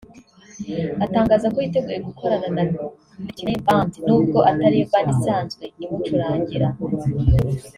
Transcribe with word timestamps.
atangaza 1.05 1.47
ko 1.53 1.57
yiteguye 1.63 1.99
gukorana 2.07 2.47
na 2.55 2.63
Neptunez 3.23 3.61
Band 3.65 3.91
nubwo 4.05 4.39
atariyo 4.49 4.85
Band 4.91 5.09
isanzwe 5.15 5.63
imucurangira 5.83 6.67